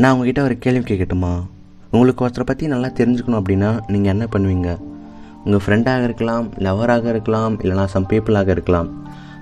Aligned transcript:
நான் 0.00 0.12
உங்ககிட்ட 0.12 0.42
ஒரு 0.42 0.54
கேள்வி 0.58 0.82
கேட்கட்டுமா 0.88 1.30
உங்களுக்கு 1.90 2.24
ஒருத்தரை 2.26 2.44
பற்றி 2.50 2.66
நல்லா 2.66 2.88
தெரிஞ்சுக்கணும் 2.98 3.40
அப்படின்னா 3.40 3.70
நீங்கள் 3.92 4.12
என்ன 4.12 4.26
பண்ணுவீங்க? 4.34 4.68
உங்கள் 5.44 5.62
ஃப்ரெண்டாக 5.64 6.06
இருக்கலாம் 6.08 6.46
லவராக 6.66 7.04
இருக்கலாம் 7.14 7.60
இல்லைனா 7.62 7.84
சம் 7.94 8.06
பீப்புளாக 8.10 8.48
இருக்கலாம். 8.48 8.88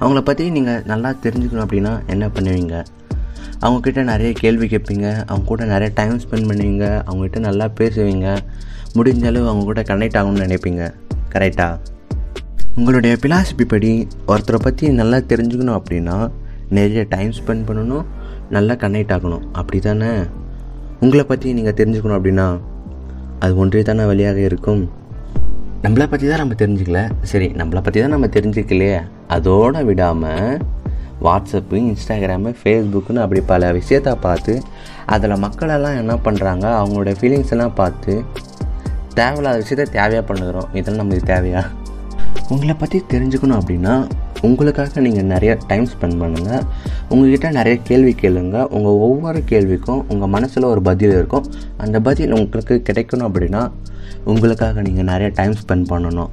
அவங்கள 0.00 0.20
பற்றி 0.20 0.50
நீங்கள் 0.50 0.80
நல்லா 0.92 1.10
தெரிஞ்சுக்கணும் 1.24 1.64
அப்படின்னா 1.66 1.92
என்ன 2.06 2.28
பண்ணுவீங்க? 2.36 2.82
அவங்கக்கிட்ட 3.60 4.02
நிறைய 4.12 4.32
கேள்வி 4.42 4.66
கேட்பீங்க 4.66 5.06
அவங்க 5.26 5.46
கூட 5.52 5.64
நிறைய 5.64 5.92
டைம் 6.00 6.16
ஸ்பெண்ட் 6.24 6.48
பண்ணுவீங்க 6.50 6.86
அவங்ககிட்ட 7.08 7.38
நல்லா 7.38 7.68
பேசுவீங்க. 7.80 8.36
முடிஞ்ச 8.96 9.26
அளவு 9.32 9.48
அவங்க 9.48 9.64
கூட 9.64 9.82
கனெக்ட் 9.90 10.18
ஆகணும்னு 10.20 10.46
நினைப்பீங்க. 10.46 10.84
கரெக்டாக 11.34 11.76
உங்களுடைய 12.76 13.16
பிலாசபி 13.22 13.64
படி 13.74 14.08
ஒருத்தரை 14.26 14.60
பற்றி 14.66 14.88
நல்லா 15.00 15.16
தெரிஞ்சுக்கணும் 15.32 15.78
அப்படின்னா 15.80 16.16
நிறைய 16.70 17.02
டைம் 17.14 17.32
ஸ்பெண்ட் 17.40 17.66
பண்ணணும் 17.68 18.06
நல்லா 18.56 18.74
கனெக்ட் 18.82 19.14
ஆகணும். 19.16 19.44
அப்படி 19.60 19.78
தானே 19.86 20.10
உங்களை 21.04 21.24
பற்றி 21.24 21.48
நீங்கள் 21.58 21.76
தெரிஞ்சுக்கணும் 21.80 22.18
அப்படின்னா 22.18 22.46
அது 23.44 23.52
ஒன்றே 23.62 23.82
தானே 23.88 24.04
வழியாக 24.10 24.40
இருக்கும். 24.48 24.82
நம்மளை 25.84 26.06
பற்றி 26.12 26.26
தான் 26.28 26.42
நம்ம 26.42 26.54
தெரிஞ்சுக்கல. 26.62 27.00
சரி 27.30 27.48
நம்மளை 27.60 27.80
பற்றி 27.86 27.98
தான் 28.04 28.14
நம்ம 28.14 28.28
தெரிஞ்சுக்கலையே. 28.36 28.98
அதோடு 29.36 29.80
விடாமல் 29.88 30.58
வாட்ஸ்அப்பு 31.26 31.76
இன்ஸ்டாகிராமு 31.90 32.50
ஃபேஸ்புக்குன்னு 32.58 33.22
அப்படி 33.24 33.40
பல 33.52 33.70
விஷயத்த 33.78 34.10
பார்த்து 34.26 34.52
அதில் 35.14 35.42
மக்களெல்லாம் 35.44 35.98
என்ன 36.02 36.14
பண்ணுறாங்க 36.26 36.66
அவங்களோட 36.80 37.12
ஃபீலிங்ஸ் 37.20 37.52
எல்லாம் 37.54 37.76
பார்த்து 37.80 38.12
தேவையில்லாத 39.18 39.56
விஷயத்த 39.62 39.86
தேவையாக 39.98 40.24
பண்ணுகிறோம். 40.30 40.68
இதெல்லாம் 40.78 41.02
நம்மளுக்கு 41.02 41.30
தேவையா? 41.34 41.62
உங்களை 42.54 42.74
பற்றி 42.82 42.98
தெரிஞ்சுக்கணும் 43.12 43.58
அப்படின்னா 43.60 43.94
உங்களுக்காக 44.46 45.00
நீங்கள் 45.00 45.28
நிறைய 45.34 45.52
டைம் 45.66 45.86
ஸ்பெண்ட் 45.92 46.18
பண்ணுங்கள் 46.22 46.64
உங்கள்கிட்ட 47.10 47.48
நிறைய 47.50 47.76
கேள்வி 47.88 48.14
கேளுங்க. 48.22 48.56
உங்கள் 48.76 48.98
ஒவ்வொரு 49.06 49.40
கேள்விக்கும் 49.52 50.02
உங்கள் 50.12 50.32
மனசில் 50.34 50.70
ஒரு 50.72 50.82
பதில் 50.82 51.14
இருக்கும். 51.18 51.46
அந்த 51.76 52.00
பதில் 52.00 52.32
உங்களுக்கு 52.32 52.76
கிடைக்கணும் 52.88 53.28
அப்படின்னா 53.28 53.62
உங்களுக்காக 54.24 54.82
நீங்கள் 54.82 55.08
நிறைய 55.10 55.28
டைம் 55.38 55.54
ஸ்பெண்ட் 55.62 55.86
பண்ணணும். 55.90 56.30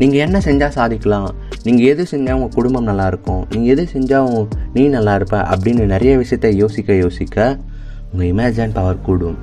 நீங்கள் 0.00 0.22
என்ன 0.26 0.38
செஞ்சால் 0.38 0.74
சாதிக்கலாம்? 0.78 1.30
நீங்கள் 1.64 1.86
எது 1.92 2.02
செஞ்சால் 2.10 2.36
உங்கள் 2.38 2.54
குடும்பம் 2.58 2.88
நல்லாயிருக்கும் 2.90 3.42
நீங்கள் 3.52 3.72
எது 3.74 3.84
செஞ்சால் 3.94 4.46
நீ 4.74 4.84
நல்லா 4.96 5.14
இருப்ப? 5.14 5.38
அப்படின்னு 5.54 5.84
நிறைய 5.94 6.12
விஷயத்த 6.22 6.50
யோசிக்க 6.54 6.92
யோசிக்க 6.94 7.58
உங்கள் 8.12 8.28
இமேஜின் 8.32 8.76
பவர் 8.78 9.04
கூடும். 9.08 9.38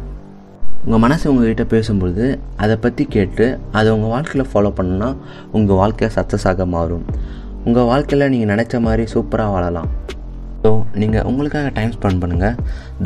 உங்கள் 0.85 1.01
மனசு 1.05 1.25
உங்ககிட்ட 1.31 1.63
பேசும்பொழுது 1.73 2.25
அதை 2.63 2.75
பற்றி 2.75 3.03
கேட்டு 3.15 3.45
அதை 3.71 3.91
உங்கள் 3.95 4.13
வாழ்க்கையில் 4.13 4.49
ஃபாலோ 4.51 4.71
பண்ணுன்னா 4.79 5.09
உங்கள் 5.51 5.79
வாழ்க்கை 5.81 6.09
சக்ஸஸாக 6.15 6.65
மாறும். 6.75 7.05
உங்கள் 7.67 7.87
வாழ்க்கையில் 7.91 8.31
நீங்கள் 8.33 8.51
நினச்ச 8.53 8.75
மாதிரி 8.87 9.03
சூப்பராக 9.13 9.53
வாழலாம். 9.55 9.89
ஸோ 10.63 10.69
நீங்கள் 11.01 11.25
உங்களுக்காக 11.29 11.69
டைம் 11.77 11.91
ஸ்பெண்ட் 11.95 12.21
பண்ணுங்கள் 12.21 12.55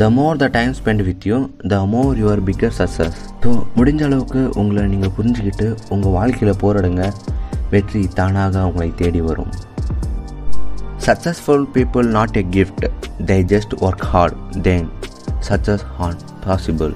the 0.02 0.10
more 0.18 0.40
the 0.42 0.48
time 0.58 0.74
spend 0.80 1.04
with 1.08 1.26
you 1.30 1.38
the 1.74 1.78
more 1.94 2.20
your 2.24 2.42
bigger 2.48 2.76
success 2.80 3.18
so 3.44 3.52
முடிஞ்ச 3.78 4.02
அளவுக்கு 4.08 4.42
உங்களை 4.62 4.84
நீங்கள் 4.94 5.14
புரிஞ்சுக்கிட்டு 5.18 5.68
உங்கள் 5.96 6.16
வாழ்க்கையில் 6.18 6.60
போராடுங்க. 6.64 7.06
வெற்றி 7.74 8.02
தானாக 8.20 8.66
உங்களை 8.70 8.90
தேடி 9.02 9.22
வரும். 9.30 9.52
Successful 11.08 11.66
people 11.78 12.08
not 12.18 12.38
a 12.42 12.46
gift 12.58 12.86
they 13.32 13.38
just 13.54 13.76
work 13.88 14.06
hard 14.14 14.38
then 14.68 14.88
success 15.50 15.86
hard 15.98 16.24
possible 16.46 16.94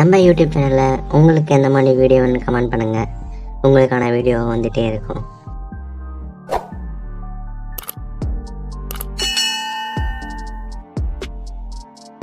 நம்ம 0.00 0.18
யூடியூப் 0.26 0.54
சேனலில் 0.56 0.98
உங்களுக்கு 1.18 1.54
எந்த 1.58 1.68
மாதிரி 1.76 1.92
வீடியோன்னு 2.02 2.40
கமெண்ட் 2.46 2.72
பண்ணுங்கள் 2.72 3.10
உங்களுக்கான 3.66 4.10
வீடியோ 4.16 4.38
வந்துகிட்டே 4.52 4.84
இருக்கும். 4.92 5.22